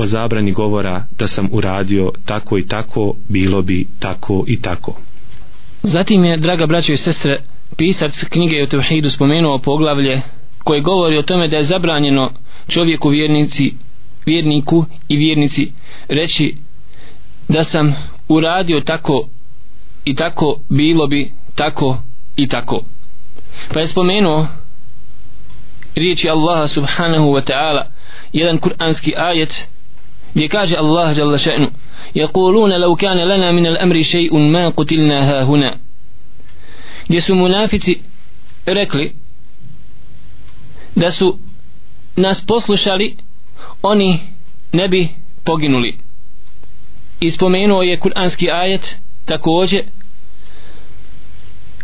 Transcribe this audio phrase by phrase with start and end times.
[0.00, 4.96] o zabrani govora da sam uradio tako i tako bilo bi tako i tako.
[5.82, 7.40] Zatim je, draga braćo i sestre,
[7.76, 10.20] pisac knjige o Tevhidu spomenuo poglavlje
[10.64, 12.32] koje govori o tome da je zabranjeno
[12.68, 13.74] čovjeku vjernici,
[14.26, 15.72] vjerniku i vjernici
[16.08, 16.56] reći
[17.48, 17.94] da sam
[18.28, 19.28] uradio tako
[20.04, 21.96] i tako bilo bi tako
[22.36, 22.82] i tako.
[23.74, 24.46] Pa je spomenuo
[25.94, 27.82] riječi Allaha subhanahu wa ta'ala
[28.32, 29.68] jedan kuranski ajet
[30.35, 31.67] gdje kaže Allah jalla še'nu
[32.15, 35.79] يقولون لو كان لنا من الأمر شيء ما قتلنا ها هنا
[37.09, 38.01] gdje su munafici
[38.65, 39.11] rekli
[40.95, 41.39] da su
[42.15, 43.17] nas poslušali
[43.83, 44.19] oni
[44.73, 45.09] ne bi
[45.43, 45.97] poginuli
[47.19, 49.83] i spomenuo je kuranski ajet također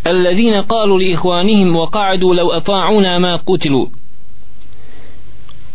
[0.08, 3.88] الذين قالوا لإخوانهم وقعدوا لو أطاعونا ما قتلوا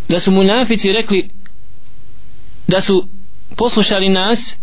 [0.09, 1.31] da su munafici rekli
[2.72, 3.08] da su
[3.56, 4.56] poslušali nas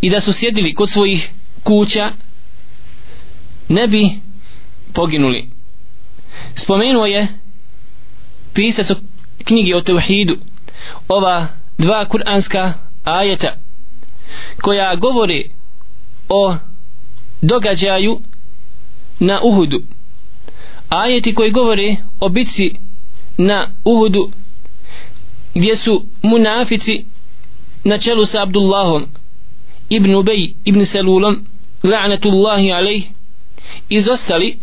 [0.00, 1.30] i da su sjedili kod svojih
[1.62, 2.12] kuća
[3.68, 4.10] ne bi
[4.92, 5.48] poginuli.
[6.54, 7.28] Spomenuo je
[8.54, 8.90] pisac
[9.44, 10.36] knjige o Teuhidu
[11.08, 11.46] ova
[11.78, 12.72] dva kuranska
[13.04, 13.56] ajeta
[14.62, 15.50] koja govori
[16.28, 16.54] o
[17.42, 18.20] događaju
[19.20, 19.82] na Uhudu.
[20.88, 22.72] Ajeti koji govori o bitci
[23.38, 24.30] na Uhudu
[25.56, 27.04] gdje su munafici
[27.84, 29.06] na čelu sa Abdullahom
[29.88, 31.44] ibn Ubej ibn Selulom
[31.82, 33.04] la'natullahi alejh
[33.88, 34.58] izostali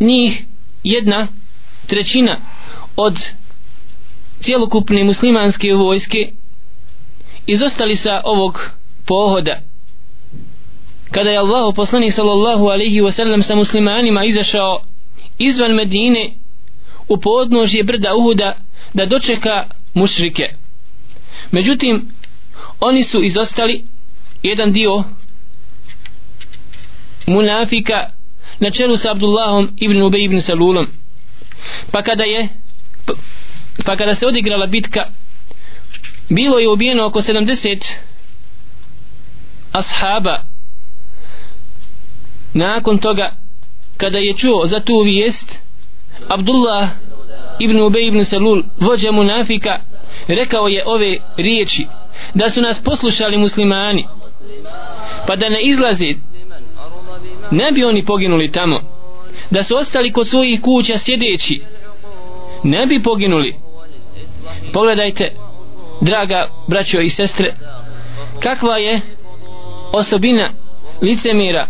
[0.00, 0.44] njih
[0.84, 1.28] jedna
[1.86, 2.40] trećina
[2.96, 3.14] od
[4.40, 6.32] cjelokupne muslimanske vojske
[7.46, 8.70] izostali sa ovog
[9.06, 9.60] pohoda.
[11.10, 14.80] Kada je Allah poslanik sallallahu alaihi wasallam sa muslimanima izašao
[15.38, 16.32] izvan Medine
[17.08, 18.56] u podnožje brda Uhuda
[18.94, 20.42] da dočeka mušrike.
[21.50, 22.08] Međutim
[22.80, 23.84] oni su izostali
[24.42, 25.04] jedan dio
[27.26, 28.10] munafika
[28.58, 30.86] na čelu sa Abdullahom ibn Ubej ibn Salulom.
[31.90, 32.48] Pa kada je
[33.84, 35.10] pa kada se odigrala bitka
[36.28, 37.92] bilo je ubijeno oko 70
[39.72, 40.42] ashaba.
[42.54, 43.36] Nakon toga
[43.96, 45.58] kada je čuo za tu vijest
[46.28, 46.90] Abdullah
[47.64, 49.80] ibn Ubej ibn Salul vođa munafika
[50.28, 51.86] rekao je ove riječi
[52.34, 54.06] da su nas poslušali muslimani
[55.26, 56.14] pa da ne izlaze,
[57.50, 58.80] ne bi oni poginuli tamo
[59.50, 61.62] da su ostali kod svojih kuća sjedeći
[62.64, 63.54] ne bi poginuli.
[64.72, 65.32] Pogledajte
[66.00, 67.54] draga braćo i sestre
[68.40, 69.00] kakva je
[69.92, 70.52] osobina
[71.02, 71.66] licemira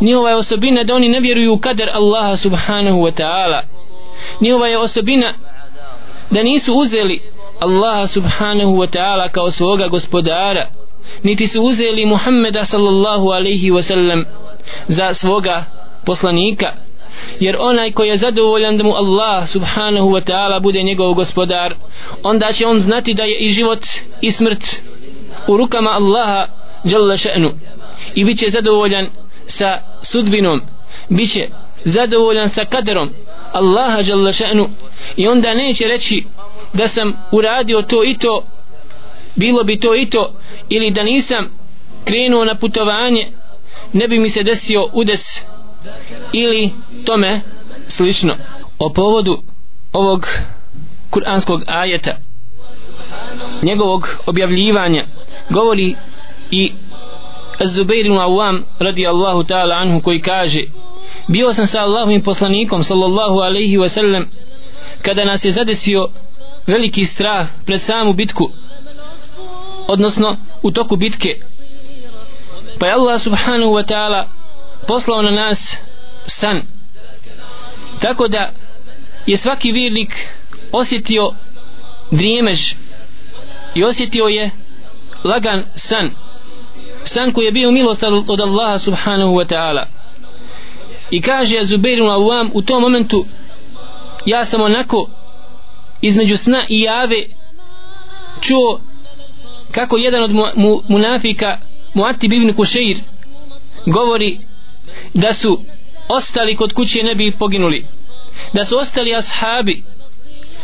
[0.00, 3.60] njihova je osobina da oni ne vjeruju u kader Allaha subhanahu wa ta'ala
[4.40, 5.34] njihova je osobina
[6.30, 7.20] da nisu uzeli
[7.60, 10.70] Allaha subhanahu wa ta'ala kao svoga gospodara
[11.22, 14.24] niti su uzeli Muhammeda sallallahu alaihi wa sallam
[14.88, 15.64] za svoga
[16.06, 16.72] poslanika
[17.40, 21.74] jer onaj koji je zadovoljan da mu Allah subhanahu wa ta'ala bude njegov gospodar
[22.22, 23.86] onda će on znati da je i život
[24.20, 24.64] i smrt
[25.48, 26.48] u rukama Allaha
[26.84, 27.52] jalla še'nu.
[28.14, 29.06] I bit će zadovoljan
[29.46, 30.62] sa sudbinom
[31.08, 31.48] bit će
[31.84, 33.10] zadovoljan sa kaderom
[33.52, 34.68] Allaha dželle šanu
[35.16, 36.24] i onda neće reći
[36.72, 38.44] da sam uradio to i to
[39.34, 40.34] bilo bi to i to
[40.68, 41.50] ili da nisam
[42.04, 43.32] krenuo na putovanje
[43.92, 45.42] ne bi mi se desio udes
[46.32, 46.70] ili
[47.04, 47.40] tome
[47.86, 48.36] slično.
[48.78, 49.42] O povodu
[49.92, 50.28] ovog
[51.10, 52.16] kuranskog ajeta
[53.62, 55.04] njegovog objavljivanja
[55.50, 55.94] govori
[56.50, 56.72] i
[57.64, 60.60] Zubair ibn Awam radijallahu ta'ala anhu koji kaže
[61.28, 64.28] bio sam sa Allahovim poslanikom sallallahu alaihi wa sallam
[65.02, 66.08] kada nas je zadesio
[66.66, 68.50] veliki strah pred samu bitku
[69.88, 71.40] odnosno u toku bitke.
[72.78, 74.28] Pa je Allah subhanahu wa ta'ala
[74.86, 75.76] poslao na nas
[76.26, 76.62] san
[78.00, 78.52] tako da
[79.26, 80.28] je svaki vjernik
[80.72, 81.34] osjetio
[82.10, 82.72] drijemež
[83.74, 84.50] i osjetio je
[85.24, 86.10] lagan san
[87.04, 89.86] san koji je bio milost od Allaha subhanahu wa ta'ala
[91.10, 93.26] i kaže Zubeiru Awam u tom momentu
[94.26, 95.10] ja sam onako
[96.00, 97.26] između sna i jave
[98.40, 98.80] čuo
[99.70, 101.58] kako jedan od mu, mu, munafika
[101.94, 102.96] Muatib ibn Kušeir
[103.86, 104.38] govori
[105.14, 105.60] da su
[106.08, 107.86] ostali kod kuće ne bi poginuli.
[108.52, 109.82] Da su ostali ashabi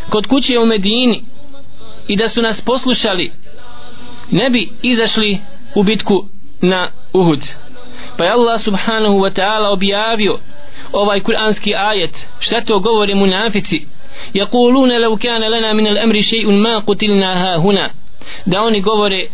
[0.08, 1.22] kod kuće u Medini
[2.08, 3.32] i da su nas poslušali
[4.30, 5.38] ne bi izašli
[5.74, 6.28] u bitku
[6.60, 7.44] na Uhud
[8.17, 10.39] pa je Allah subhanahu wa ta'ala objavio
[10.93, 13.87] ovaj kuranski ajet šta to govore munafici
[14.35, 17.91] يقولون لو كان لنا من الأمر شيء ما قتلنا ها هنا
[18.45, 19.27] da oni govore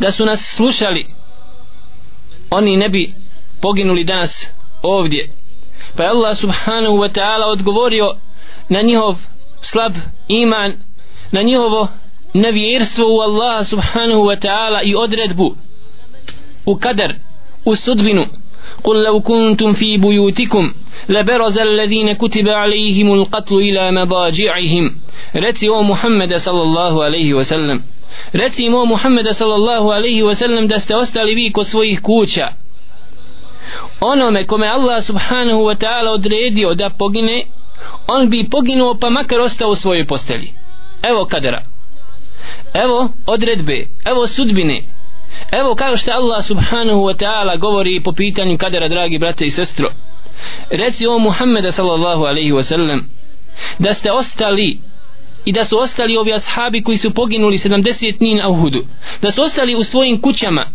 [0.00, 1.06] da su nas slušali
[2.50, 3.14] oni ne bi
[3.60, 4.46] poginuli danas
[4.82, 5.30] ovdje
[5.96, 8.16] pa je Allah subhanahu wa ta'ala odgovorio
[8.68, 9.16] na njihov
[9.60, 9.92] slab
[10.28, 10.72] iman
[11.32, 11.88] na njihovo
[12.34, 15.56] nevjerstvo u Allah subhanahu wa ta'ala i odredbu
[16.66, 17.14] u kader
[17.66, 18.26] u sudbinu
[18.84, 20.72] قل لو كنتم في بيوتكم
[21.08, 24.96] لبرز الذين كتب عليهم القتل إلى مضاجعهم
[25.36, 27.82] رتي محمد صلى الله عليه وسلم
[28.36, 32.48] رتي محمد صلى الله عليه وسلم da ste ostali vi kod svojih kuća
[34.00, 37.46] onome kome Allah subhanahu wa ta'ala odredio da pogine
[38.08, 40.52] on bi poginuo pa makar ostao u svojoj postelji
[41.02, 41.64] evo kadera
[42.74, 44.82] evo odredbe evo sudbine
[45.51, 49.91] evo kao što Allah subhanahu wa ta'ala govori po pitanju kadera dragi brate i sestro.
[50.69, 53.09] Reci o Muhammeda sallallahu alaihi wa sallam
[53.79, 54.79] da ste ostali
[55.45, 58.85] i da su ostali ovi ashabi koji su poginuli 70 dni na Uhudu
[59.21, 60.71] da su ostali u svojim kućama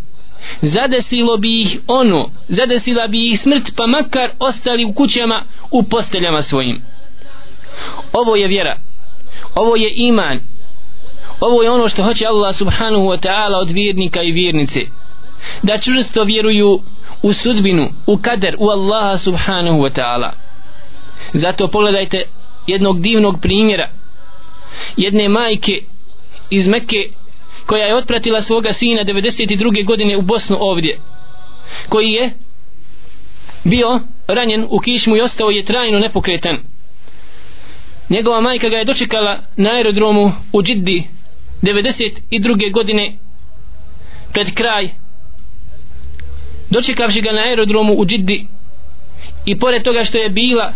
[0.63, 6.43] zadesilo bi ih ono zadesila bi ih smrt pa makar ostali u kućama u posteljama
[6.43, 6.83] svojim.
[8.13, 8.81] Ovo je vjera
[9.55, 10.41] ovo je iman
[11.43, 14.81] ovo je ono što hoće Allah subhanahu wa ta'ala od vjernika i vjernice.
[15.63, 16.81] Da čvrsto vjeruju
[17.23, 20.31] u sudbinu, u kader, u Allaha subhanahu wa ta'ala.
[21.33, 22.23] Zato pogledajte
[22.67, 23.91] jednog divnog primjera.
[24.97, 25.83] Jedne majke
[26.51, 27.09] iz Mekke
[27.67, 29.87] koja je otpratila svoga sina 92.
[29.87, 31.01] godine u Bosnu ovdje
[31.89, 32.31] koji je
[33.65, 36.59] bio ranjen u kišmu i ostao je trajno nepokretan.
[38.09, 41.09] Njegova majka ga je dočekala na aerodromu u Džiddi
[41.63, 42.73] 92.
[42.73, 43.19] godine
[44.33, 44.89] pred kraj
[46.71, 48.47] dočekavši ga na aerodromu u Džiddi
[49.47, 50.75] i pored toga što je bila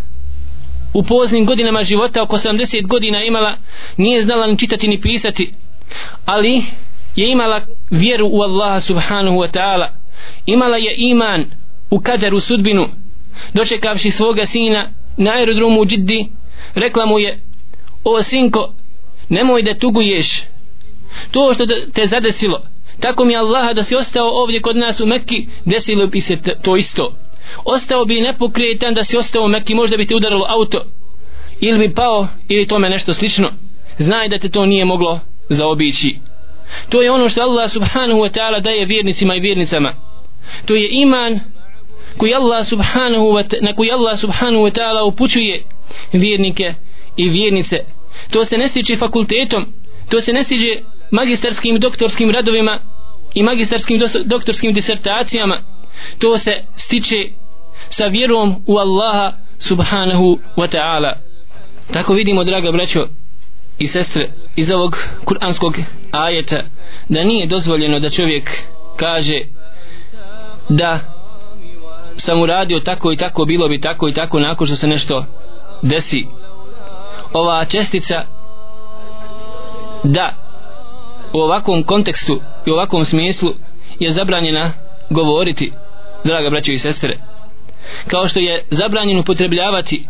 [0.95, 3.57] u poznim godinama života oko 80 godina imala
[3.97, 5.53] nije znala ni čitati ni pisati
[6.25, 6.63] ali
[7.17, 7.61] je imala
[7.91, 9.89] vjeru u Allaha subhanahu wa ta'ala
[10.47, 11.45] imala je iman
[11.91, 12.89] u kaderu sudbinu
[13.55, 16.27] dočekavši svoga sina na aerodromu u Džiddi
[16.75, 17.41] rekla mu je
[18.05, 18.75] o sinko
[19.29, 20.43] nemoj da tuguješ
[21.31, 22.63] to što te zadesilo
[23.01, 26.77] tako mi Allaha da si ostao ovdje kod nas u Mekki desilo bi se to
[26.77, 27.15] isto.
[27.65, 30.85] Ostao bi nepokretan da si ostao u Mekki možda bi te udarilo auto
[31.61, 33.53] ili bi pao ili tome nešto slično.
[33.99, 36.17] Znaj da te to nije moglo zaobići.
[36.89, 39.95] To je ono što Allah subhanahu wa ta'ala daje vjernicima i vjernicama.
[40.65, 41.41] To je iman
[42.17, 45.65] koji Allah subhanahu wa na koji Allah subhanahu wa ta'ala upućuje
[46.13, 46.75] vjernike
[47.17, 47.77] i vjernice.
[48.31, 49.67] To se ne stiče fakultetom
[50.09, 50.79] to se ne stiže
[51.11, 52.79] magistarskim doktorskim radovima
[53.35, 55.63] i magistarskim doktorskim disertacijama.
[56.19, 57.29] To se stiče
[57.89, 61.13] sa vjerom u Allaha subhanahu wa ta'ala.
[61.93, 63.07] Tako vidimo draga braćo
[63.79, 65.77] i sestre iz ovog kuranskog
[66.13, 66.63] ajeta
[67.09, 68.51] da nije dozvoljeno da čovjek
[68.97, 69.41] kaže
[70.69, 71.01] da
[72.17, 75.25] sam uradio tako i tako bilo bi tako i tako nakon što se nešto
[75.83, 76.27] desi.
[77.33, 78.25] Ova čestica
[80.05, 80.46] da
[81.37, 83.51] u ovakvom kontekstu i u ovakvom smislu
[83.99, 84.73] je zabranjena
[85.11, 85.73] govoriti
[86.25, 87.19] draga braćo i sestre.
[88.09, 90.07] Kao što je zabranjeno upotrebljavati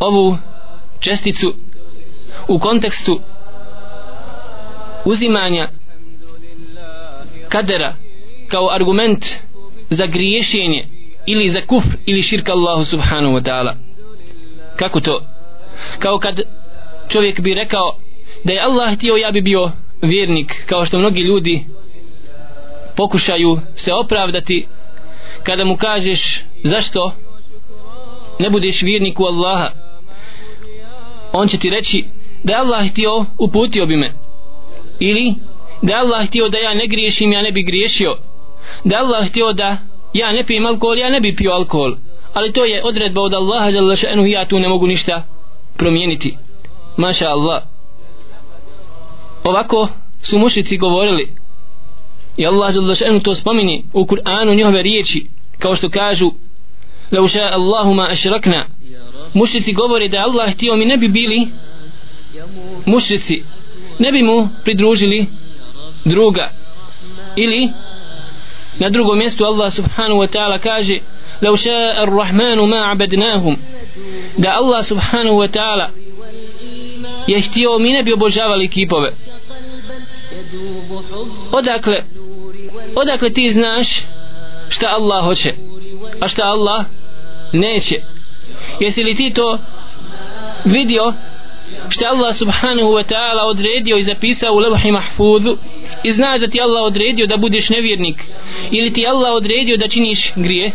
[0.00, 0.36] ovu
[1.00, 1.54] česticu
[2.48, 3.20] u kontekstu
[5.04, 5.68] uzimanja
[7.48, 7.94] kadera
[8.48, 9.26] kao argument
[9.90, 10.86] za griješenje
[11.26, 13.74] ili za kufr ili širka Allahu subhanahu wa ta'ala.
[14.76, 15.20] Kako to?
[15.98, 16.40] Kao kad
[17.08, 17.98] čovjek bi rekao
[18.44, 19.70] da je Allah htio ja bi bio
[20.02, 21.64] vjernik kao što mnogi ljudi
[22.96, 24.66] pokušaju se opravdati
[25.42, 27.12] kada mu kažeš zašto
[28.40, 29.70] ne budeš vjernik u Allaha
[31.32, 32.04] on će ti reći
[32.42, 34.12] da je Allah htio uputio bi me.
[35.00, 35.34] Ili
[35.82, 38.16] da je Allah htio da ja ne griješim ja ne bi griješio.
[38.84, 39.76] Da je Allah htio da
[40.12, 41.96] ja ne pijem alkohol ja ne bi pio alkohol.
[42.34, 43.80] Ali to je odredba od Allaha da
[44.26, 45.24] ja tu ne mogu ništa
[45.76, 46.36] promijeniti.
[46.96, 47.62] Maša Allah
[49.44, 49.88] ovako
[50.22, 51.34] su mušici govorili.
[52.36, 55.26] I Allah žele to spomini u Kur'anu njihove riječi
[55.58, 56.30] kao što kažu
[57.12, 58.66] la uša Allahuma ašrakna.
[59.34, 61.48] Mušici govore da Allah htio mi ne bi bili
[62.86, 63.42] mušici
[63.98, 65.26] ne bi mu pridružili
[66.04, 66.50] druga.
[67.36, 67.68] Ili
[68.78, 70.98] na drugom mjestu Allah subhanahu wa ta'ala kaže
[71.40, 73.56] la uša ar-Rahmanu ma abadnahum.
[74.36, 75.90] Da Allah subhanahu wa ta'ala
[77.26, 79.14] je htio mi ne bi obožavali kipove
[81.52, 82.04] odakle
[82.94, 84.04] odakle ti znaš
[84.68, 85.54] šta Allah hoće
[86.20, 86.84] a šta Allah
[87.52, 88.00] neće?
[88.80, 89.58] Jesi li ti to
[90.64, 91.14] vidio
[91.88, 95.58] što Allah subhanahu wa ta'ala odredio i zapisao u levhi mahfudu
[96.04, 98.24] i znaš da ti Allah odredio da budeš nevjernik?
[98.70, 100.72] Ili ti Allah odredio da činiš grije?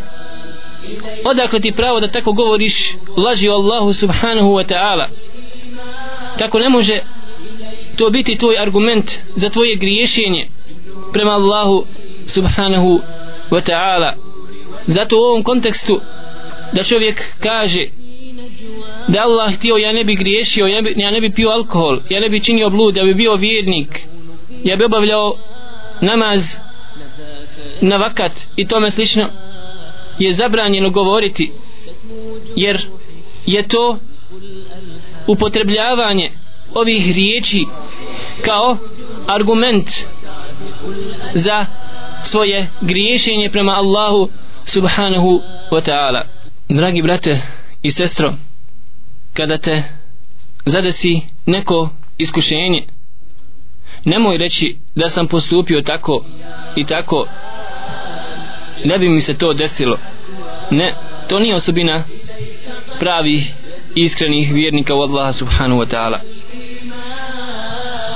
[1.26, 5.08] Odakle ti pravo da tako govoriš laži o Allahu subhanahu wa ta'ala?
[6.38, 7.00] Tako ne može
[7.96, 10.48] to biti tvoj argument za tvoje griješenje
[11.14, 11.86] prema Allahu
[12.28, 13.02] subhanahu
[13.52, 14.14] wa ta'ala.
[14.88, 16.02] Zato u ovom kontekstu
[16.74, 17.88] da čovjek kaže
[19.08, 22.20] da Allah htio ja ne bi griješio ja, bi, ja ne bi pio alkohol ja
[22.20, 24.00] ne bi činio blud ja bi bio vjernik
[24.64, 25.38] ja bi obavljao
[26.02, 26.58] namaz
[27.82, 29.30] na vakat i tome slično
[30.20, 31.52] je zabranjeno govoriti
[32.56, 32.82] jer
[33.46, 33.98] je to
[35.28, 36.32] upotrebljavanje
[36.74, 37.66] ovih riječi
[38.42, 38.78] kao
[39.28, 39.90] argument
[41.34, 41.66] za
[42.24, 44.30] svoje griješenje prema Allahu
[44.66, 45.42] subhanahu
[45.72, 46.22] wa ta'ala.
[46.70, 47.42] Dragi brate
[47.82, 48.34] i sestro
[49.34, 49.84] kada te
[50.66, 52.84] zadesi neko iskušenje
[54.06, 56.26] nemoj reći da sam postupio tako
[56.76, 57.28] i tako
[58.86, 59.98] ne bi mi se to desilo.
[60.72, 60.96] Ne,
[61.30, 62.04] to nije osobina
[63.00, 63.44] pravi
[63.96, 66.20] iskrenih vjernika u Allaha subhanahu wa ta'ala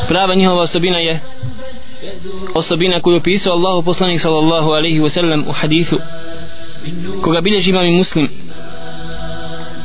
[0.09, 1.21] prava njihova osobina je
[2.55, 5.99] osobina koju opisao Allahu poslanik sallallahu alaihi wa sallam u hadithu
[7.23, 8.29] koga bilježi imam i muslim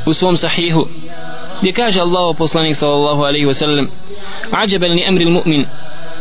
[0.06, 0.88] u svom sahihu
[1.60, 3.90] gdje kaže Allahu poslanik sallallahu alaihi wa sallam
[4.50, 5.66] ajaban li amri mu'min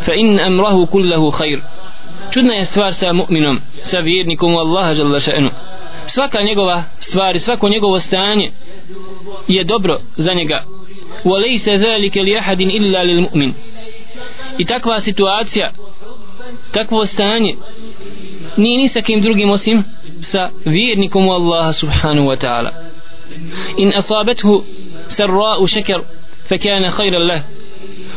[0.02, 1.60] fa in amrahu kullahu khair
[2.32, 5.50] čudna je stvar sa mu'minom sa vjernikom u Allaha jalla še'nu
[6.06, 8.52] svaka njegova stvar svako njegovo stanje
[9.48, 10.64] je dobro za njega
[11.26, 13.54] وليس ذلك لأحد إلا للمؤمن
[14.63, 15.73] i takva situacija
[16.73, 17.57] takvo stanje
[18.57, 19.85] nije ni sa kim drugim osim
[20.21, 22.71] sa vjernikom Allaha subhanahu wa ta'ala.
[23.77, 24.65] In asabethu
[25.09, 26.01] sarra'u šeker
[26.49, 27.41] fe kane khayran lah.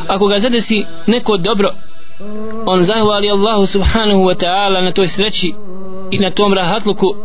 [0.07, 1.69] Ako ga zadesi neko dobro
[2.65, 5.53] on zahvali Allahu subhanahu wa ta'ala na toj sreći
[6.11, 7.15] i na tom rahatluku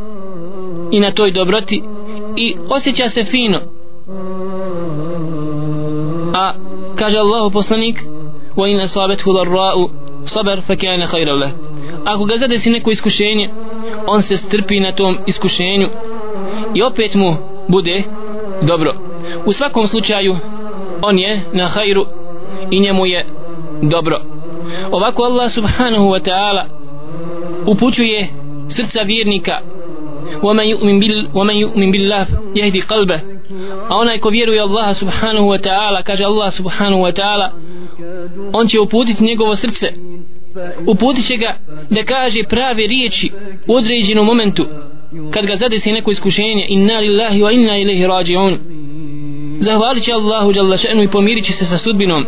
[0.91, 1.83] i na toj dobroti
[2.37, 3.61] i osjeća se fino.
[6.35, 6.55] A
[6.97, 8.10] kaže Allahu poslanik
[8.56, 9.90] wa in asabethu darra'u
[10.26, 11.52] sabar fa kana khayran lah
[12.06, 13.50] ako ga zadesi neko iskušenje
[14.08, 15.90] on se strpi na tom iskušenju
[16.74, 17.36] i opet mu
[17.68, 18.04] bude
[18.62, 18.94] dobro
[19.46, 20.36] u svakom slučaju
[21.02, 22.06] on je na hajru
[22.72, 23.26] i njemu je
[23.82, 24.22] dobro
[24.92, 26.66] ovako Allah subhanahu wa ta'ala
[27.66, 28.28] upućuje
[28.70, 29.60] srca vjernika
[30.44, 33.22] ومن يؤمن بال ومن يؤمن بالله يهدي قلبه
[33.90, 37.52] a onaj ko vjeruje Allah subhanahu wa ta'ala kaže Allah subhanahu wa ta'ala
[38.53, 39.93] on će uputiti njegovo srce.
[40.87, 41.59] Uputit će ga
[41.91, 43.31] da kaže prave riječi
[43.67, 44.67] u određenom momentu
[45.31, 46.67] kad ga zadesi neko iskušenje.
[46.69, 48.57] Inna lillahi wa inna ilaihi rađi'un
[49.61, 52.27] zahvalit će Allahu jalla še'nu i pomirit će se sa sudbinom.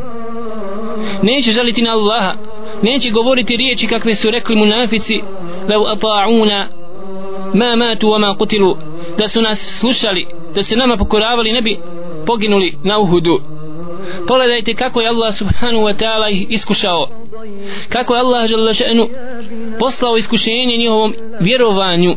[1.22, 2.34] Neće žaliti na Allaha.
[2.82, 5.20] Neće govoriti riječi kakve su rekli munafici.
[5.68, 6.66] Lau ata'una
[7.54, 8.76] ma matu wa ma kutilu
[9.18, 11.78] da su nas slušali da se nama pokoravali ne bi
[12.26, 13.40] poginuli na uhudu
[14.28, 17.08] pogledajte kako je Allah subhanahu wa ta'ala ih iskušao.
[17.88, 19.08] Kako je Allah želešenu
[19.78, 22.16] poslao iskušenje njihovom vjerovanju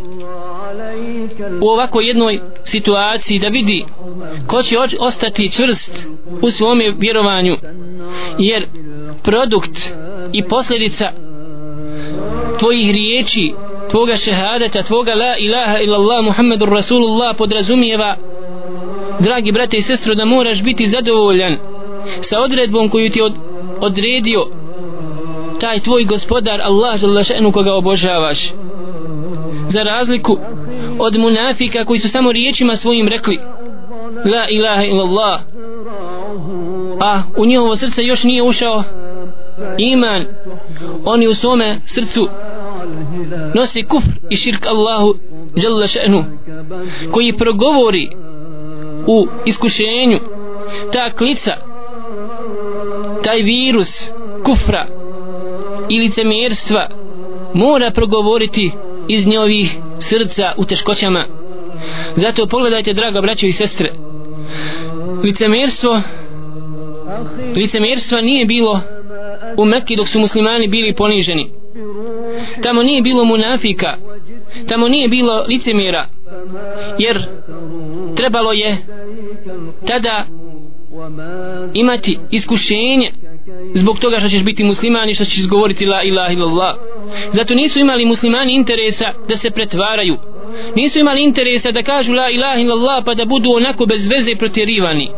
[1.61, 3.85] u ovako jednoj situaciji da vidi
[4.47, 6.05] ko će ostati čvrst
[6.41, 7.57] u svome vjerovanju.
[8.39, 8.67] Jer
[9.23, 9.91] produkt
[10.33, 11.11] i posljedica
[12.59, 13.53] tvojih riječi
[13.89, 18.17] tvoga šehadeta tvoga la ilaha illallah muhammedur rasulullah podrazumijeva
[19.19, 21.57] dragi brate i sestro da moraš biti zadovoljan
[22.21, 23.33] sa odredbom koju ti od,
[23.81, 24.47] odredio
[25.59, 28.53] taj tvoj gospodar Allah žele še'nu koga obožavaš.
[29.69, 30.37] Za razliku
[30.99, 33.39] od munafika koji su samo riječima svojim rekli
[34.25, 35.41] la ilaha illallah
[37.01, 38.83] a u njihovo srce još nije ušao
[39.77, 40.25] iman
[41.05, 42.27] oni u svome srcu
[43.55, 45.15] nosi kufr i širk Allahu
[45.55, 46.23] žele še'nu
[47.11, 48.09] koji progovori
[49.07, 50.19] u iskušenju
[50.93, 51.51] ta klica
[53.25, 54.09] taj virus
[54.43, 54.87] kufra
[55.89, 56.89] i licemjerstva
[57.53, 58.71] mora progovoriti
[59.07, 61.25] iz njihovih srca u teškoćama.
[62.15, 63.91] Zato pogledajte draga braćo i sestre
[65.23, 66.01] licemjerstvo
[67.55, 68.79] licemjerstva nije bilo
[69.57, 71.49] u Mekki dok su muslimani bili poniženi.
[72.63, 73.97] Tamo nije bilo munafika
[74.67, 76.07] tamo nije bilo licemjera
[76.97, 77.25] jer
[78.15, 78.77] trebalo je
[79.87, 80.25] tada
[81.73, 83.11] imati iskušenje
[83.73, 86.75] zbog toga što ćeš biti musliman i što ćeš govoriti la ilaha illallah.
[87.31, 90.17] Zato nisu imali muslimani interesa da se pretvaraju.
[90.75, 95.09] Nisu imali interesa da kažu la ilaha illallah pa da budu onako bez veze protjerivani.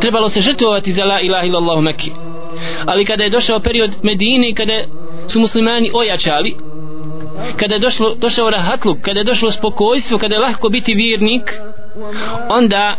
[0.00, 2.10] Trebalo se žrtvovati za la ilaha illallah u Mekke
[2.86, 4.84] ali kada je došao period Medine kada
[5.28, 6.56] su muslimani ojačali
[7.56, 11.54] kada je došlo, došao rahatluk kada je došlo spokojstvo kada je lahko biti vjernik
[12.50, 12.98] onda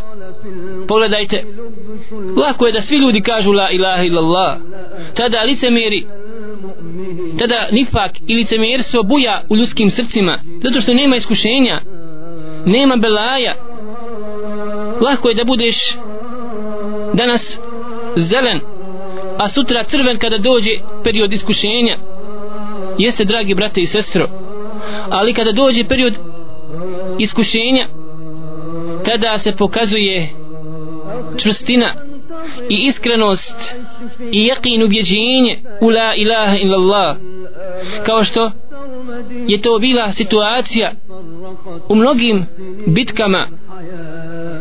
[0.88, 1.44] pogledajte.
[2.36, 4.58] Lako je da svi ljudi kažu la ilaha illallah.
[5.14, 6.06] Tada licemiri
[7.38, 11.80] tada nifak i licemjerstvo buja u ljudskim srcima zato što nema iskušenja
[12.64, 13.54] nema belaja.
[15.00, 15.94] Lako je da budeš
[17.12, 17.58] danas
[18.16, 18.60] zelen
[19.38, 20.70] a sutra crven kada dođe
[21.04, 21.98] period iskušenja.
[22.98, 24.28] Jeste dragi brate i sestro
[25.10, 26.14] ali kada dođe period
[27.18, 27.88] iskušenja
[29.04, 30.28] tada se pokazuje
[31.36, 31.94] čvrstina
[32.68, 33.74] i iskrenost
[34.32, 37.16] i jakin ubjeđenje u la ilaha illallah.
[38.06, 38.50] Kao što
[39.48, 40.92] je to bila situacija
[41.88, 42.46] u mnogim
[42.86, 43.48] bitkama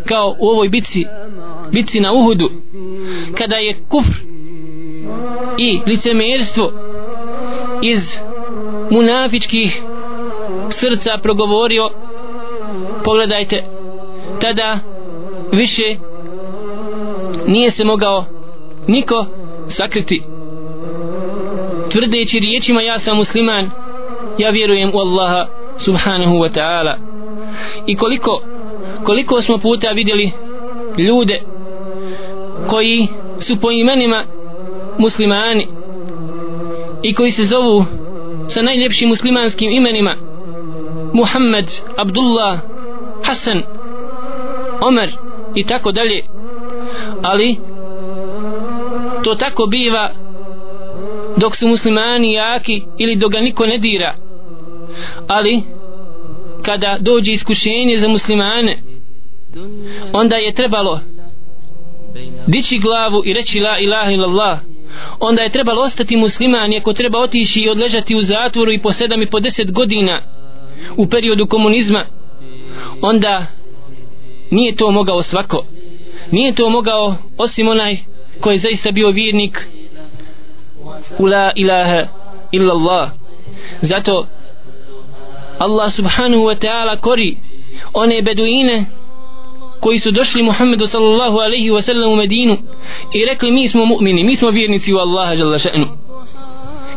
[0.05, 1.05] kao u ovoj bitci
[1.71, 2.49] bitci na Uhudu
[3.37, 4.13] kada je kufr
[5.57, 6.71] i licemerstvo
[7.81, 8.17] iz
[8.91, 9.81] munafičkih
[10.69, 11.89] srca progovorio
[13.03, 13.63] pogledajte
[14.41, 14.79] tada
[15.51, 15.95] više
[17.47, 18.25] nije se mogao
[18.87, 19.25] niko
[19.67, 20.23] sakriti.
[21.91, 23.69] Tvrdeći riječima ja sam musliman
[24.37, 26.95] ja vjerujem u Allaha subhanahu wa ta'ala.
[27.87, 28.41] I koliko
[29.03, 30.31] koliko smo puta vidjeli
[30.97, 31.41] ljude
[32.67, 33.07] koji
[33.39, 34.23] su po imenima
[34.97, 35.67] muslimani
[37.03, 37.85] i koji se zovu
[38.47, 40.15] sa najljepšim muslimanskim imenima
[41.13, 42.59] Muhammed, Abdullah,
[43.23, 43.61] Hasan,
[44.81, 45.17] Omer
[45.55, 46.23] i tako dalje
[47.21, 47.57] ali
[49.23, 50.13] to tako biva
[51.37, 54.15] dok su muslimani jaki ili dok ga niko ne dira.
[55.27, 55.63] Ali
[56.61, 58.77] kada dođe iskušenje za muslimane
[60.13, 60.99] onda je trebalo
[62.47, 64.59] dići glavu i reći la ilaha illallah.
[65.19, 69.21] Onda je trebalo ostati musliman ako treba otići i odležati u zatvoru i po sedam
[69.21, 70.21] i po deset godina
[70.97, 72.05] u periodu komunizma
[73.01, 73.45] onda
[74.51, 75.65] nije to mogao svako
[76.31, 77.97] nije to mogao osim onaj
[78.41, 79.67] koji je zaista bio vjernik
[81.19, 82.07] u la ilaha
[82.51, 83.11] illallah.
[83.81, 84.27] Zato
[85.59, 87.37] Allah subhanahu wa ta'ala kori
[87.93, 88.85] one beduine
[89.79, 92.57] koji su došli Muhammedu sallallahu alaihi wa sallam u Medinu
[93.13, 95.87] i rekli mi smo mu'mini, mi smo vjernici u Allaha jalla še'nu.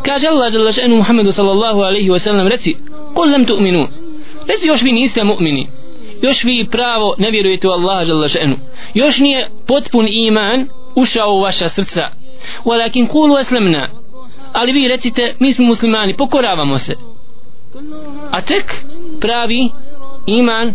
[0.02, 2.76] Kaže Allah jalla še'nu Muhammedu sallallahu alaihi wa sallam reci
[3.14, 3.88] kol lam tu'minu.
[4.46, 5.66] Reci još vi niste mu'mini
[6.22, 8.56] još vi pravo ne vjerujete u Allaha jalla še'nu.
[8.94, 12.08] Još nije potpun iman ušao u vaša srca.
[12.64, 13.88] Walakin kulu aslamna.
[14.52, 16.94] Ali vi recite mi smo muslimani pokoravamo se.
[18.30, 18.84] A tek
[19.20, 19.70] pravi
[20.26, 20.74] iman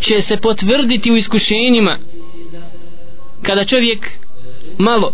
[0.00, 1.98] će se potvrditi u iskušenjima.
[3.42, 4.10] Kada čovjek
[4.78, 5.12] malo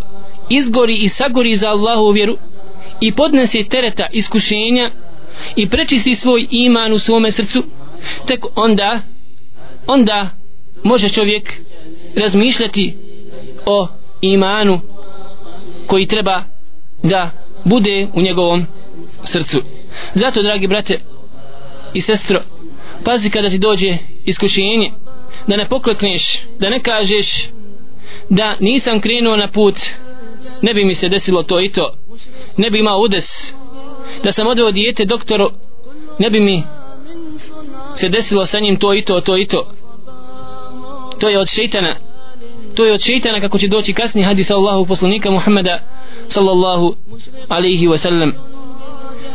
[0.49, 2.37] izgori i sagori za Allahu vjeru
[3.01, 4.91] i podnese tereta iskušenja
[5.55, 7.63] i prečisti svoj iman u svome srcu
[8.27, 9.01] tek onda
[9.87, 10.29] onda
[10.83, 11.53] može čovjek
[12.15, 12.97] razmišljati
[13.65, 13.87] o
[14.21, 14.81] imanu
[15.87, 16.43] koji treba
[17.03, 17.29] da
[17.63, 18.65] bude u njegovom
[19.23, 19.61] srcu.
[20.13, 20.99] Zato dragi brate
[21.93, 22.41] i sestro
[23.03, 24.91] pazi kada ti dođe iskušenje
[25.47, 27.49] da ne poklekneš da ne kažeš
[28.29, 29.75] da nisam krenuo na put
[30.61, 31.93] ne bi mi se desilo to i to
[32.57, 33.53] ne bi imao udes
[34.23, 35.51] da sam odveo dijete doktoru
[36.19, 36.63] ne bi mi
[37.95, 39.67] se desilo sa njim to i to, to i to.
[41.19, 41.95] To je od šeitana.
[42.75, 45.79] To je od šeitana kako će doći kasni hadis Allahu poslanika Muhammeda
[46.27, 46.95] sallallahu
[47.49, 48.31] alaihi wa sallam.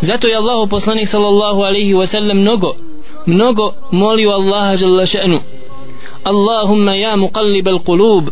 [0.01, 2.77] Zato je Allahu poslanik sallallahu alaihi wa sallam mnogo,
[3.27, 5.40] mnogo molio Allaha žalla še'nu.
[6.25, 8.29] Allahumma ja muqallib al qulub,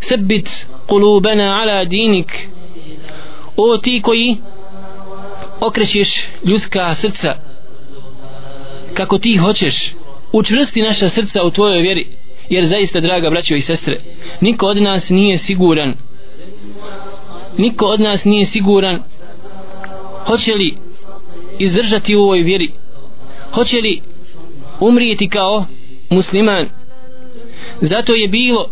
[0.00, 2.48] sebit qulubana ala dinik.
[3.56, 4.36] O ti koji
[5.60, 7.47] okrećeš ljudska srca,
[8.98, 9.94] kako ti hoćeš
[10.32, 12.06] učvrsti naša srca u tvojoj vjeri
[12.48, 14.00] jer zaista draga braćo i sestre
[14.40, 15.94] niko od nas nije siguran
[17.58, 19.02] niko od nas nije siguran
[20.26, 20.76] hoće li
[21.58, 22.70] izdržati u ovoj vjeri
[23.54, 24.00] hoće li
[24.80, 25.66] umrijeti kao
[26.10, 26.66] musliman.
[27.80, 28.70] Zato je bilo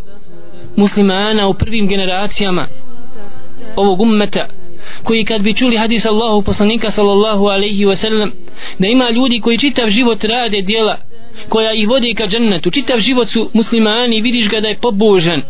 [0.76, 2.68] muslimana u prvim generacijama
[3.76, 4.48] ovog ummeta
[5.06, 8.30] koji kad bi čuli hadis Allahu poslanika sallallahu alaihi wasallam
[8.78, 10.98] da ima ljudi koji čitav život rade dijela
[11.48, 12.70] koja ih vode ka džennetu.
[12.70, 15.42] Čitav život su muslimani vidiš ga da je pobožan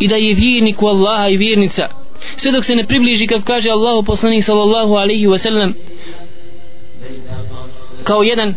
[0.00, 1.88] i da je vjernik u Allaha i vjernica.
[2.36, 5.72] Sve dok se ne približi kako kaže Allahu poslanik sallallahu alaihi wasallam
[8.04, 8.54] kao jedan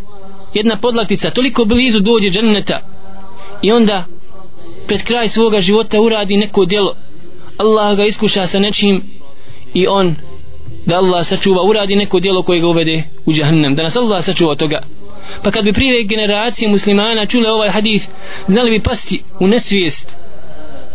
[0.54, 2.80] jedna podlaktica toliko blizu dođe dženneta
[3.62, 4.06] i onda
[4.88, 6.96] pred kraj svoga života uradi neko djelo.
[7.58, 9.23] Allah ga iskuša sa nečim
[9.74, 10.16] i on
[10.86, 14.56] da Allah sačuva uradi neko djelo koje ga uvede u džahannam da nas Allah sačuva
[14.56, 14.84] toga.
[15.44, 18.06] Pa kad bi prije generacije muslimana čule ovaj hadith
[18.48, 20.16] znali bi pasti u nesvijest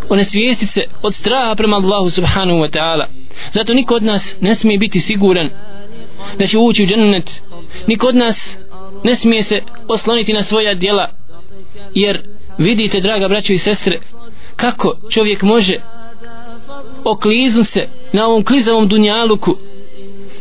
[0.09, 3.07] o nesvijestice od straha prema Allahu subhanahu wa ta'ala.
[3.53, 5.51] Zato niko od nas ne smije biti siguran
[6.39, 7.43] da će ući u džennet.
[7.87, 8.57] Niko od nas
[9.05, 11.11] ne smije se osloniti na svoja djela.
[11.95, 12.23] Jer
[12.59, 13.99] vidite draga braćo i sestre
[14.57, 15.77] kako čovjek može
[17.05, 19.57] okliznu se na ovom klizavom dunjaluku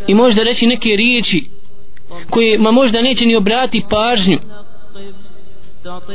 [0.08, 1.50] i možda reći neke riječi
[2.30, 4.40] koje ma možda neće ni obrati pažnju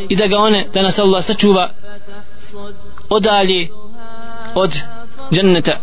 [0.09, 1.71] i da ga one da nas Allah sačuva
[3.11, 3.69] odalje
[4.55, 4.79] od
[5.33, 5.81] dženneta.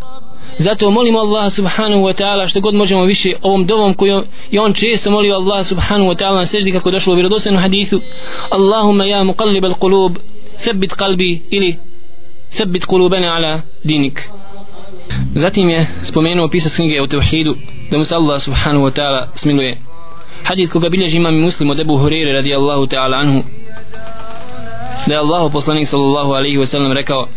[0.57, 4.73] Zato molimo Allah subhanahu wa ta'ala što god možemo više ovom dovom koju je on
[4.73, 7.99] često molio Allah subhanahu wa ta'ala na seždi kako došlo u vjerodostojnom hadithu
[8.49, 10.15] Allahumma ja muqallib al qulub
[10.63, 11.77] thabbit qalbi ili
[12.57, 14.29] thabbit qulubana ala dinik.
[15.35, 17.55] Zatim je spomenuo pisac knjige o tevhidu
[17.91, 19.77] da mu se Allah subhanahu wa ta'ala smiluje
[20.43, 23.43] hadith koga bilježi imam muslim od Ebu Hureyre radijallahu ta'ala anhu
[25.07, 27.27] da je Allah poslanik sallallahu alaihi wa sallam rekao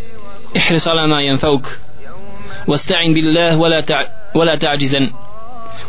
[0.54, 1.66] ihris ala ma yanfauk
[2.68, 4.04] واستعن بالله ولا تع...
[4.34, 5.10] ولا تعجزا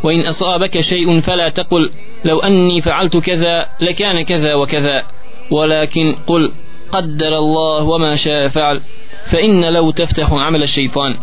[0.04, 1.92] وإن أصابك شيء فلا تقل
[2.26, 5.04] لو أني فعلت كذا لكان كذا وكذا
[5.52, 6.52] ولكن قل
[6.92, 8.82] قدر الله وما شاء فعل
[9.26, 11.16] فإن لو تفتح عمل الشيطان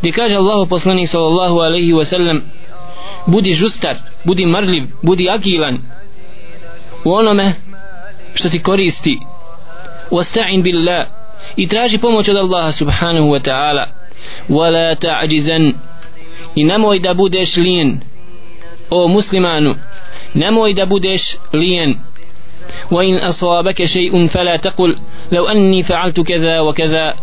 [0.00, 2.42] gdje kaže Allahu poslanik sallallahu alaihi wa sallam
[3.26, 5.78] budi žustar, budi marljiv, budi agilan
[7.04, 7.54] u onome
[8.34, 9.18] što ti koristi
[10.10, 11.06] wasta'in billah
[11.56, 13.86] i traži pomoć od Allaha subhanahu wa ta'ala
[14.48, 15.72] wala ta'jizan
[16.54, 18.00] i nemoj da budeš lijen
[18.90, 19.74] o muslimanu
[20.34, 21.94] nemoj da budeš lijen
[22.90, 24.96] وإن أصابك شيء فلا تقل
[25.32, 27.14] لو أني فعلت كذا وكذا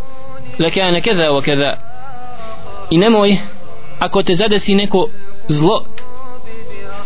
[0.59, 1.77] لكان كذا وكذا
[2.93, 3.37] i nemoj
[3.99, 5.07] ako te zadesi neko
[5.47, 5.85] zlo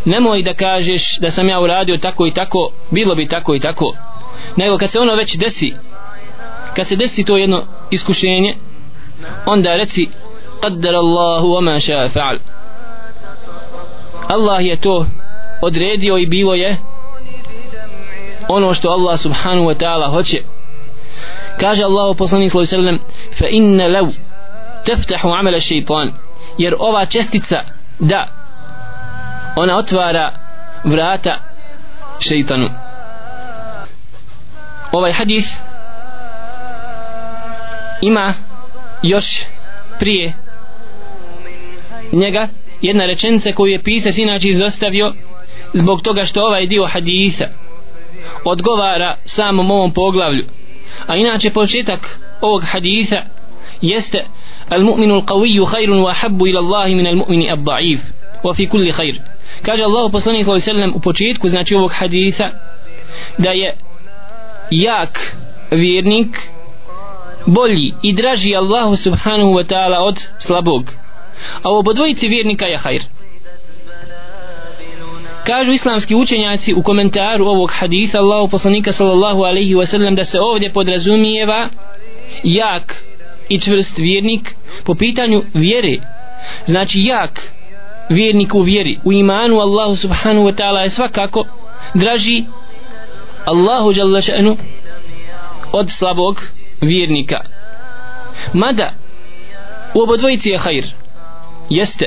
[0.05, 3.93] nemoj da kažeš da sam ja uradio tako i tako bilo bi tako i tako.
[4.55, 5.73] Nego kad se ono već desi
[6.75, 8.55] kad se desi to jedno iskušenje
[9.45, 10.09] onda reci
[10.61, 12.37] qaddar Allahu wa ma sha'a fa'al.
[14.27, 15.05] Allah je to
[15.61, 16.77] odredio i bilo je
[18.49, 20.41] ono što Allah subhanahu wa ta'ala hoće.
[21.59, 22.99] Kaže Allah poslanik sallallahu alejhi ve sellem
[23.39, 24.26] fa inna law
[24.87, 26.11] teftahu amela šeitan.
[26.57, 27.55] Jer ova čestica
[27.99, 28.27] da
[29.55, 30.33] ona otvara
[30.83, 31.39] vrata
[32.19, 32.69] šeitanu.
[34.91, 35.45] Ovaj hadis
[38.01, 38.33] ima
[39.03, 39.41] još
[39.99, 40.33] prije
[42.11, 42.47] njega
[42.81, 45.13] jedna rečenica koju je pisac inače izostavio
[45.73, 47.45] zbog toga što ovaj dio hadisa
[48.43, 50.45] odgovara samom ovom poglavlju.
[51.07, 53.21] A inače početak ovog hadisa
[53.81, 54.25] jeste
[54.69, 57.99] al mu'minu al qawiyu khayrun wa habbu ila Allahi min al mu'mini al da'if
[58.43, 59.15] wa fi kulli khayr
[59.63, 62.51] kaže Allah poslanih sallahu sallam u početku znači ovog haditha
[63.37, 63.75] da je
[64.71, 65.37] jak
[65.71, 66.37] vjernik
[67.45, 70.93] bolji i draži Allahu subhanahu wa ta'ala od slabog.
[71.63, 73.01] A u obodvojici vjernika je khayr
[75.45, 80.39] kažu islamski učenjaci u komentaru ovog haditha Allahu poslanih sallahu alaihi wa sallam da se
[80.41, 81.69] ovdje podrazumijeva
[82.43, 83.03] jak
[83.49, 85.97] i čvrst vjernik po pitanju vjere.
[86.65, 87.51] Znači jak
[88.09, 91.45] vjernik u vjeri u imanu Allahu subhanahu wa ta'ala je svakako
[91.93, 92.43] draži
[93.45, 94.57] Allahu jalla še'nu
[95.71, 96.43] od slabog
[96.81, 97.39] vjernika.
[98.53, 98.93] Mada
[99.93, 100.85] u obodvojici je hajr
[101.69, 102.05] jeste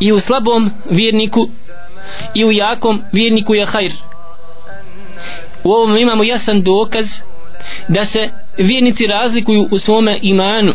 [0.00, 1.48] i u slabom vjerniku
[2.34, 3.92] i u jakom vjerniku je hajr.
[5.64, 7.06] U ovom imamo jasan dokaz
[7.88, 10.74] da se vjernici razlikuju u svome imanu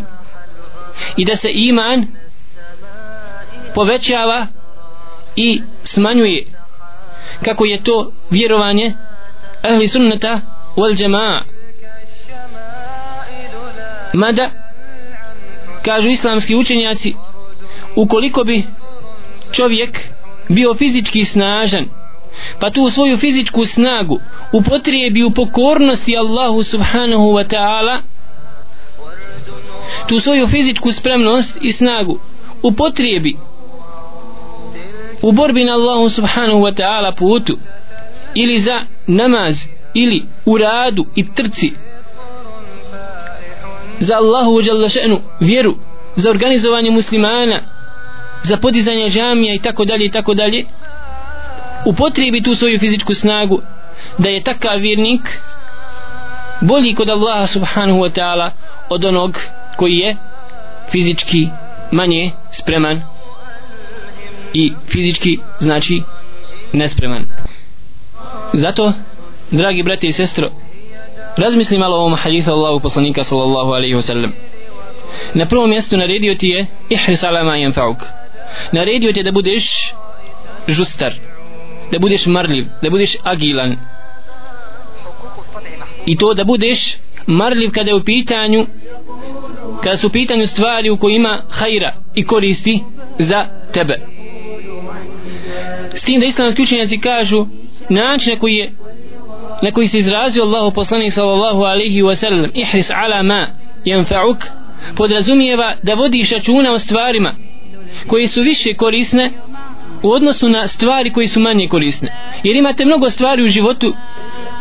[1.17, 2.07] i da se iman
[3.75, 4.47] povećava
[5.35, 6.45] i smanjuje
[7.45, 8.93] kako je to vjerovanje
[9.61, 10.41] ahli sunnata
[10.75, 11.43] wal jamaa.
[14.13, 14.51] Mada
[15.85, 17.13] kažu islamski učenjaci
[17.95, 18.63] ukoliko bi
[19.51, 19.99] čovjek
[20.49, 21.85] bio fizički snažan
[22.59, 24.19] pa tu svoju fizičku snagu
[24.51, 28.01] upotrijebi u pokornosti Allahu subhanahu wa ta'ala.
[30.07, 32.19] Tu svoju fizičku spremnost i snagu
[32.63, 33.37] upotrijebi
[35.21, 37.57] u borbi na Allahu subhanahu wa ta'ala putu
[38.35, 41.73] ili za namaz ili u radu i trci.
[43.99, 45.75] Za Allahu uđalla še'nu vjeru
[46.15, 47.61] za organizovanje muslimana
[48.43, 50.65] za podizanje džamija i tako dalje i tako dalje
[51.85, 53.61] upotrijebi tu svoju fizičku snagu
[54.17, 55.39] da je takav vjernik
[56.61, 58.51] bolji kod Allaha subhanahu wa ta'ala
[58.89, 59.39] od onog
[59.75, 60.15] koji je
[60.91, 61.49] fizički
[61.91, 63.01] manje spreman
[64.53, 66.03] i fizički znači
[66.73, 67.25] nespreman.
[68.53, 68.93] Zato
[69.51, 70.51] dragi brate i sestro
[71.37, 74.31] razmisli malo o ovom hadithu Allahu poslanika sallallahu alaihi wasallam
[75.33, 78.05] na prvom mjestu naredio ti je ihris ala ma yanfa'uk.
[78.71, 79.93] Naredio ti je da budeš
[80.67, 81.32] žustar
[81.91, 83.75] da budeš marljiv da budeš agilan.
[86.05, 88.65] I to da budeš marljiv kada je u pitanju
[89.83, 92.83] kada su u pitanju stvari u kojima hajra i koristi
[93.19, 93.99] za tebe.
[95.93, 97.45] S tim da islamski učenjaci kažu
[97.89, 98.71] način na koji je
[99.61, 103.47] na koji se izrazio Allahu poslanik sallallahu alaihi wa sallam ihris ala ma
[103.85, 104.45] yanfa'uk
[104.95, 107.35] podrazumijeva da vodiš računa o stvarima
[108.07, 109.31] koji su više korisne
[110.03, 112.13] u odnosu na stvari koji su manje korisne.
[112.43, 113.93] Jer imate mnogo stvari u životu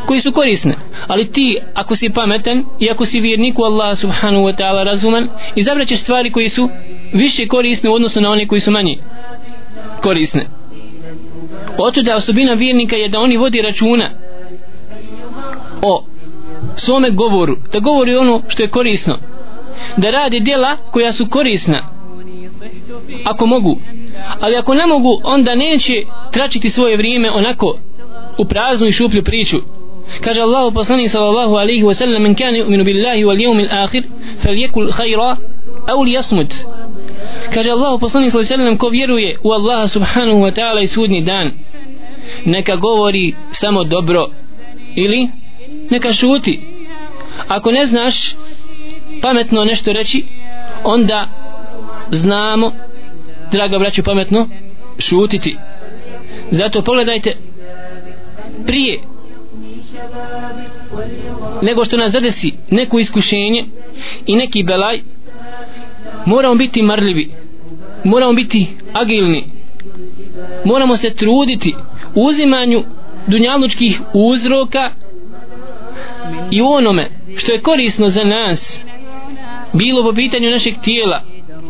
[0.06, 0.76] koji su korisne
[1.06, 5.28] ali ti ako si pametan i ako si vjernik u Allah subhanahu wa ta'ala razuman
[5.54, 6.68] izabraćeš stvari koji su
[7.12, 8.98] više korisne u odnosu na one koji su manje
[10.02, 10.46] korisne.
[11.78, 14.10] Oto da osobina vjernika je da oni vodi računa
[15.82, 16.04] o
[16.76, 19.18] svome govoru, da govori ono što je korisno,
[19.96, 21.88] da radi djela koja su korisna,
[23.24, 23.80] ako mogu,
[24.40, 27.78] ali ako ne mogu, onda neće tračiti svoje vrijeme onako
[28.38, 29.56] u praznu i šuplju priču.
[30.20, 34.04] Kaže Allahu poslanik sallallahu alejhi ve sellem men kane uminu billahi wal yawmil akhir
[34.96, 35.36] hajra
[35.86, 36.54] au li jasmut
[37.54, 40.86] Kaže Allahu poslanik sallallahu alaihi wa sallam ko vjeruje u Allaha subhanahu wa ta'ala i
[40.86, 41.50] sudni dan
[42.44, 44.26] neka govori samo dobro
[44.94, 45.28] ili
[45.90, 46.60] neka šuti
[47.48, 48.34] ako ne znaš
[49.22, 50.24] pametno nešto reći
[50.84, 51.28] onda
[52.10, 52.72] znamo
[53.52, 54.48] draga braću pametno
[54.98, 55.56] šutiti.
[56.50, 57.36] Zato pogledajte
[58.66, 59.00] prije
[61.62, 63.64] nego što nas zadesi neko iskušenje
[64.26, 65.00] i neki belaj
[66.26, 67.30] moramo biti marljivi
[68.04, 69.44] moramo biti agilni
[70.64, 71.74] moramo se truditi
[72.14, 72.84] u uzimanju
[73.26, 74.90] dunjalučkih uzroka
[76.50, 78.80] i onome što je korisno za nas
[79.72, 81.22] bilo po pitanju našeg tijela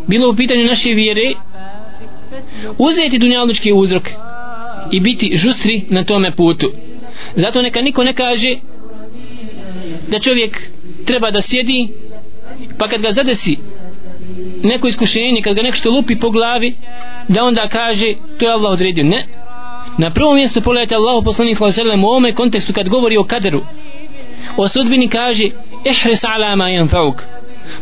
[0.06, 1.34] bilo po pitanju naše vjere
[2.78, 4.08] uzeti dunjalučki uzrok
[4.90, 6.72] i biti žustri na tome putu.
[7.34, 8.56] Zato neka niko ne kaže
[10.08, 10.70] da čovjek
[11.04, 11.88] treba da sjedi
[12.78, 13.58] pa kad ga zadesi
[14.62, 16.74] neko iskušenje kad ga nešto lupi po glavi
[17.28, 19.04] da onda kaže to je Allah odredio.
[19.04, 19.26] Ne.
[19.98, 23.62] Na prvom mjestu pogledajte Allah poslanik sallallahu u ovome kontekstu kad govori o kaderu.
[24.56, 25.50] O sudbini kaže
[25.84, 27.22] ihris ala ma yanfa'uk.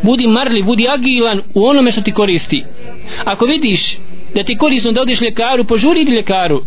[0.02, 2.64] Budi marli, budi agilan u onome što ti koristi.
[3.24, 3.98] Ako vidiš
[4.34, 6.62] da ti korisno da odiš ljekaru požuri idi ljekaru.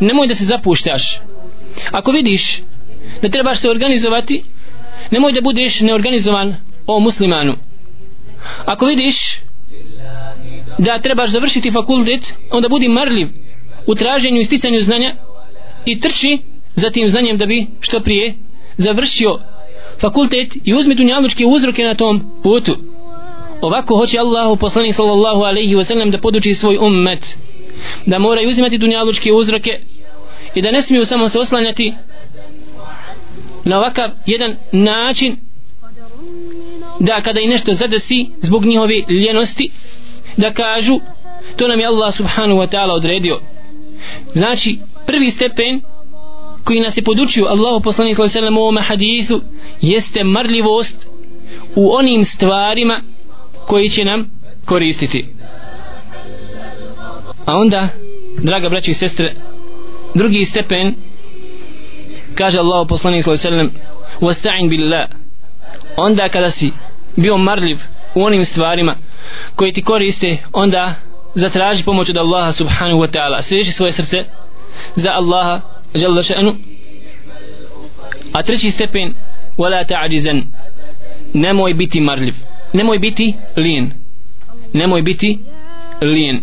[0.00, 1.20] Nemoj da se zapuštaš.
[1.90, 2.62] Ako vidiš
[3.22, 4.42] da trebaš se organizovati
[5.10, 6.56] nemoj da budeš neorganizovan
[6.86, 7.54] o muslimanu.
[8.64, 9.40] Ako vidiš
[10.78, 13.28] da trebaš završiti fakultet onda budi marljiv
[13.86, 15.16] u traženju i sticanju znanja
[15.84, 16.38] i trči
[16.74, 18.34] za tim znanjem da bi što prije
[18.76, 19.38] završio
[20.00, 22.76] fakultet i uzmi dunjalučke uzroke na tom putu
[23.62, 27.36] ovako hoće Allahu poslanik sallallahu alaihi wa sallam da poduči svoj ummet
[28.06, 29.80] da moraju uzimati dunjalučke uzroke
[30.54, 31.94] i da ne smiju samo se oslanjati
[33.64, 35.36] na ovakav jedan način
[37.00, 39.70] da kada i nešto zadesi zbog njihove ljenosti
[40.36, 41.00] da kažu
[41.56, 43.40] to nam je Allah subhanahu wa ta'ala odredio.
[44.34, 45.80] Znači prvi stepen
[46.64, 49.40] koji nas je podučio Allahu poslanik sallallahu alejhi ve sellem u ovom hadithu
[49.80, 51.06] jeste marljivost
[51.74, 53.02] u onim stvarima
[53.66, 54.30] koji će nam
[54.64, 55.26] koristiti.
[57.46, 57.88] A onda
[58.38, 59.34] draga braćo i sestre
[60.14, 60.94] drugi stepen
[62.34, 63.86] kaže Allahu poslanik sallallahu alejhi ve sellem
[64.20, 65.08] wasta'in billah.
[65.96, 66.72] Onda kada si
[67.16, 67.78] bio marljiv
[68.14, 68.96] u onim stvarima
[69.56, 70.94] koji ti koriste onda
[71.34, 73.42] zatraži pomoć od Allaha subhanahu wa ta'ala.
[73.42, 74.24] Sveži svoje srce
[74.94, 75.60] za Allaha
[75.94, 76.54] jalla še'nu.
[78.32, 79.14] A treći stepen
[79.58, 80.42] wala ta'đizan
[81.34, 82.34] nemoj biti marljiv
[82.73, 83.91] nemoj biti lijen
[84.73, 85.39] nemoj biti
[86.01, 86.41] lijen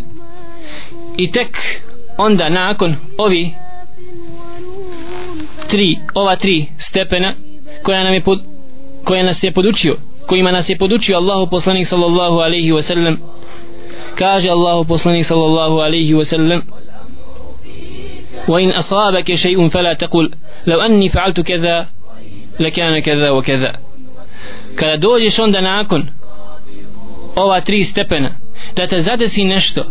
[1.17, 1.59] i tek
[2.19, 3.51] onda nakon ovi
[5.69, 7.35] tri, ova tri stepena
[7.83, 8.41] koja nam je pod,
[9.05, 9.97] koja nas je podučio
[10.27, 13.17] kojima nas je podučio Allahu poslanik sallallahu alaihi wa sallam
[14.15, 16.63] kaže Allahu poslanik sallallahu alaihi wa sallam
[18.49, 20.31] وإن أصابك شيء فلا تقل
[20.67, 21.87] لو أني فعلت كذا
[22.61, 23.73] لكان كذا وكذا
[24.76, 26.08] kada dođeš onda nakon
[27.36, 28.30] ova tri stepena
[28.76, 29.84] da te zadesi nešto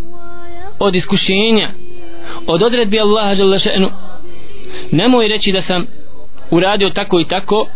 [0.78, 1.70] od iskušenja
[2.46, 3.90] od odredbi Allaha Đalešenu
[4.90, 5.86] nemoj reći da sam
[6.50, 7.66] uradio tako i tako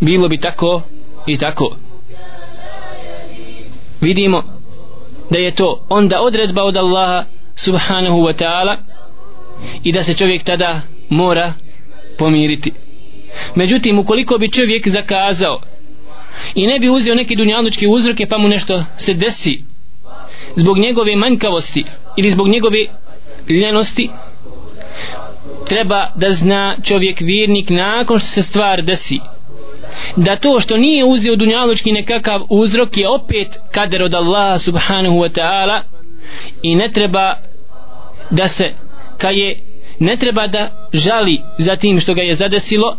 [0.00, 0.82] bilo bi tako
[1.26, 1.76] i tako.
[4.00, 4.42] Vidimo
[5.30, 7.24] da je to onda odredba od Allaha
[7.56, 8.76] subhanahu wa ta'ala
[9.82, 11.52] i da se čovjek tada mora
[12.18, 12.72] pomiriti.
[13.54, 15.60] Međutim ukoliko bi čovjek zakazao
[16.54, 19.60] i ne bi uzeo neki dunjalučke uzroke pa mu nešto se desi.
[20.56, 21.84] Zbog njegove manjkavosti
[22.16, 22.78] ili zbog njegove
[23.48, 24.10] ljenosti
[25.68, 29.18] treba da zna čovjek vjernik nakon što se stvar desi.
[30.16, 35.40] Da to što nije uzeo dunjalučki nekakav uzrok je opet kader od Allaha subhanahu wa
[35.40, 35.82] ta'ala
[36.62, 37.36] i ne treba
[38.30, 38.72] da se
[39.18, 39.60] ka je
[39.98, 42.96] ne treba da žali za tim što ga je zadesilo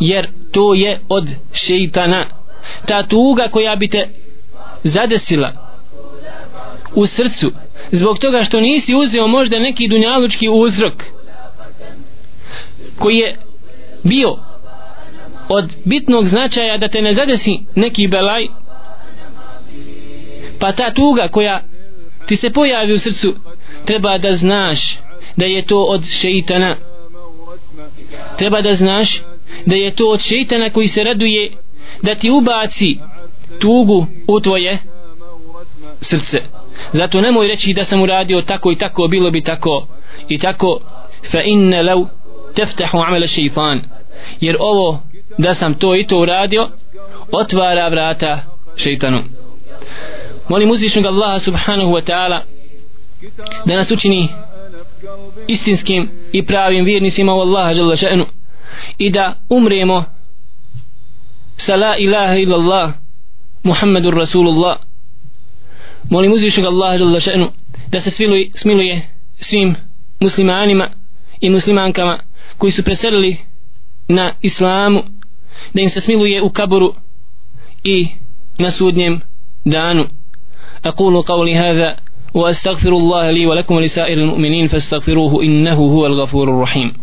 [0.00, 2.35] jer to je od šeitana
[2.86, 4.08] ta tuga koja bi te
[4.82, 5.52] zadesila
[6.94, 7.52] u srcu
[7.92, 11.04] zbog toga što nisi uzeo možda neki dunjalučki uzrok
[12.98, 13.38] koji je
[14.02, 14.36] bio
[15.48, 18.46] od bitnog značaja da te ne zadesi neki belaj
[20.58, 21.64] pa ta tuga koja
[22.26, 23.34] ti se pojavi u srcu
[23.84, 24.98] treba da znaš
[25.36, 26.76] da je to od šeitana.
[28.38, 29.22] Treba da znaš
[29.66, 31.52] da je to od šeitana koji se raduje
[32.02, 32.98] da ti ubaci
[33.60, 34.78] tugu u tvoje
[36.00, 36.42] srce.
[36.92, 39.86] Zato nemoj reći da sam uradio tako i tako bilo bi tako
[40.28, 40.80] i tako.
[41.30, 42.06] Fa inne law
[42.54, 43.82] teftahu amele šeitan
[44.40, 45.02] jer ovo
[45.38, 46.70] da sam to i to uradio
[47.32, 48.40] otvara vrata
[48.76, 49.22] šeitanu.
[50.48, 52.40] Molim uzvišnog Allaha subhanahu wa ta'ala
[53.64, 54.28] da nas učini
[55.48, 57.72] istinskim i pravim vjernicima u Allaha
[58.98, 60.04] i da umremo
[61.57, 62.93] sa la ilaha illallah
[63.63, 64.77] Muhammedur Rasulullah
[66.09, 67.51] molim uzvišnog Allaha jalla še'nu
[67.91, 69.01] da se smiluje, smiluje
[69.39, 69.75] svim
[70.19, 70.89] muslimanima
[71.41, 72.19] i muslimankama
[72.57, 73.37] koji su preselili
[74.07, 75.03] na islamu
[75.73, 76.95] da im se smiluje u kaboru
[77.83, 78.07] i
[78.59, 79.21] na sudnjem
[79.65, 80.07] danu
[80.85, 81.95] أقول قولي هذا
[82.33, 86.93] وأستغفر الله لي ولكم ولسائر المؤمنين فاستغفروه إنه هو الغفور الرحيم